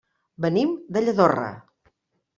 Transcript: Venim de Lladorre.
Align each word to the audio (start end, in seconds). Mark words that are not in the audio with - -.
Venim 0.45 0.71
de 0.97 1.05
Lladorre. 1.05 1.53